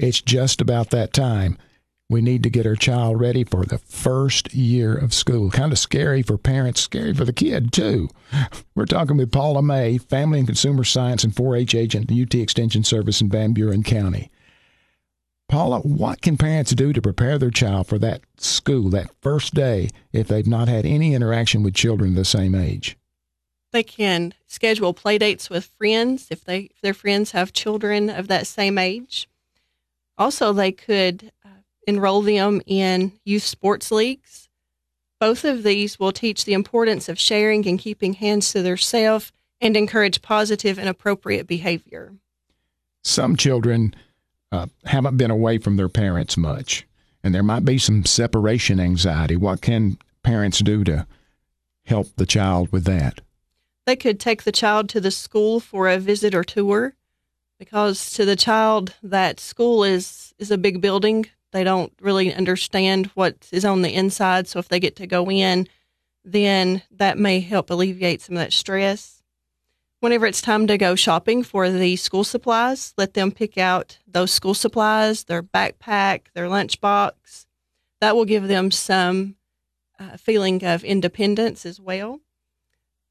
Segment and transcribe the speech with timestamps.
[0.00, 1.58] It's just about that time.
[2.08, 5.50] We need to get our child ready for the first year of school.
[5.50, 8.08] Kind of scary for parents, scary for the kid, too.
[8.74, 12.34] We're talking with Paula May, Family and Consumer Science and 4 H agent the UT
[12.34, 14.30] Extension Service in Van Buren County.
[15.50, 19.90] Paula, what can parents do to prepare their child for that school, that first day,
[20.14, 22.96] if they've not had any interaction with children the same age?
[23.72, 28.28] They can schedule play dates with friends if they if their friends have children of
[28.28, 29.28] that same age.
[30.20, 31.48] Also, they could uh,
[31.86, 34.50] enroll them in youth sports leagues.
[35.18, 39.74] Both of these will teach the importance of sharing and keeping hands to themselves and
[39.78, 42.12] encourage positive and appropriate behavior.
[43.02, 43.94] Some children
[44.52, 46.86] uh, haven't been away from their parents much,
[47.24, 49.36] and there might be some separation anxiety.
[49.36, 51.06] What can parents do to
[51.86, 53.22] help the child with that?
[53.86, 56.94] They could take the child to the school for a visit or tour
[57.60, 63.06] because to the child that school is is a big building they don't really understand
[63.14, 65.68] what is on the inside so if they get to go in
[66.24, 69.20] then that may help alleviate some of that stress
[70.00, 74.32] whenever it's time to go shopping for the school supplies, let them pick out those
[74.32, 77.46] school supplies, their backpack, their lunchbox.
[78.00, 79.36] That will give them some
[79.98, 82.20] uh, feeling of independence as well.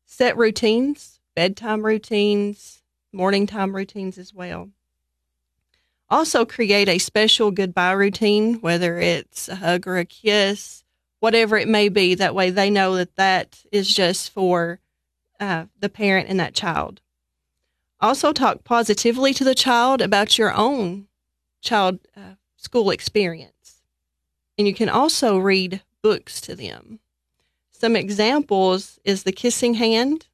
[0.05, 2.78] Set routines, bedtime routines,
[3.11, 4.69] morning time routines as well.
[6.09, 10.83] Also, create a special goodbye routine, whether it's a hug or a kiss,
[11.19, 12.15] whatever it may be.
[12.15, 14.79] That way, they know that that is just for
[15.39, 17.01] uh, the parent and that child.
[18.01, 21.07] Also, talk positively to the child about your own
[21.61, 23.81] child uh, school experience.
[24.57, 26.99] And you can also read books to them.
[27.71, 30.27] Some examples is The Kissing Hand,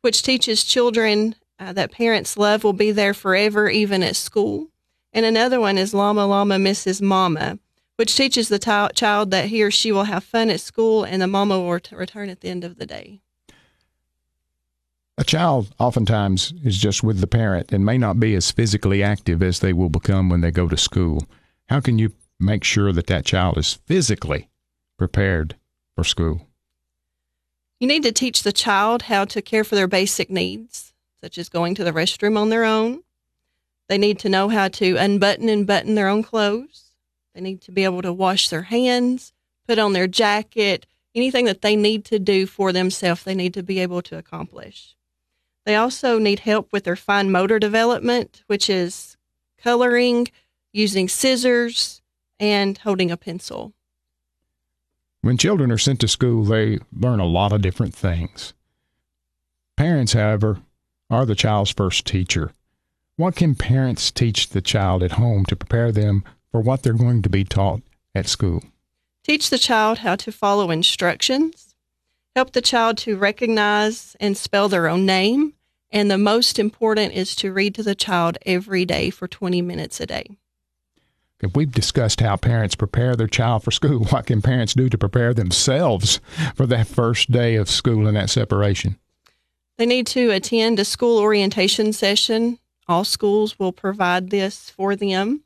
[0.00, 4.68] which teaches children uh, that parents' love will be there forever, even at school.
[5.12, 7.58] And another one is Llama Llama Misses Mama,
[7.96, 11.20] which teaches the t- child that he or she will have fun at school and
[11.20, 13.20] the mama will ret- return at the end of the day.
[15.18, 19.42] A child oftentimes is just with the parent and may not be as physically active
[19.42, 21.26] as they will become when they go to school.
[21.68, 24.48] How can you make sure that that child is physically
[24.96, 25.56] prepared
[25.94, 26.46] for school?
[27.80, 30.89] You need to teach the child how to care for their basic needs,
[31.22, 33.02] such as going to the restroom on their own.
[33.88, 36.92] They need to know how to unbutton and button their own clothes.
[37.34, 39.32] They need to be able to wash their hands,
[39.66, 43.62] put on their jacket, anything that they need to do for themselves, they need to
[43.62, 44.96] be able to accomplish.
[45.66, 49.16] They also need help with their fine motor development, which is
[49.58, 50.28] coloring,
[50.72, 52.00] using scissors,
[52.38, 53.74] and holding a pencil.
[55.20, 58.54] When children are sent to school, they learn a lot of different things.
[59.76, 60.60] Parents, however,
[61.10, 62.52] are the child's first teacher.
[63.16, 67.22] What can parents teach the child at home to prepare them for what they're going
[67.22, 67.82] to be taught
[68.14, 68.62] at school?
[69.24, 71.74] Teach the child how to follow instructions,
[72.34, 75.54] help the child to recognize and spell their own name.
[75.90, 80.00] And the most important is to read to the child every day for 20 minutes
[80.00, 80.24] a day.
[81.42, 84.98] If we've discussed how parents prepare their child for school, what can parents do to
[84.98, 86.20] prepare themselves
[86.54, 88.98] for that first day of school and that separation?
[89.80, 92.58] They need to attend a school orientation session.
[92.86, 95.42] All schools will provide this for them.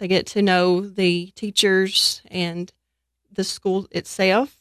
[0.00, 2.72] They get to know the teachers and
[3.30, 4.56] the school itself.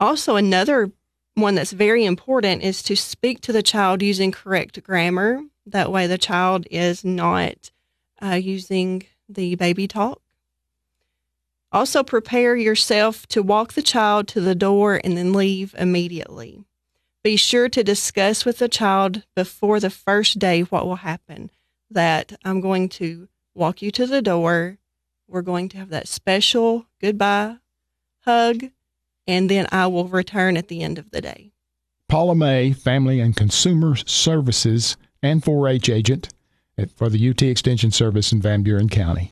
[0.00, 0.90] Also, another
[1.34, 5.40] one that's very important is to speak to the child using correct grammar.
[5.64, 7.70] That way, the child is not
[8.20, 10.20] uh, using the baby talk.
[11.70, 16.64] Also, prepare yourself to walk the child to the door and then leave immediately.
[17.28, 21.50] Be sure to discuss with the child before the first day what will happen.
[21.90, 24.78] That I'm going to walk you to the door.
[25.26, 27.58] We're going to have that special goodbye
[28.20, 28.70] hug
[29.26, 31.52] and then I will return at the end of the day.
[32.08, 36.30] Paula May, Family and Consumer Services and 4 H agent
[36.96, 39.26] for the UT Extension Service in Van Buren County.